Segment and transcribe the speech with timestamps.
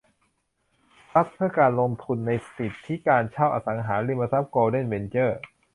[1.09, 5.39] ทรัสต์เพื่อการลงทุนในสิทธิการเช่าอสังหาริมทรัพย์โกลเด้นเวนเจอร์